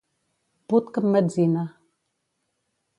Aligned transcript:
Put 0.73 0.85
que 0.95 0.99
emmetzina. 1.05 1.63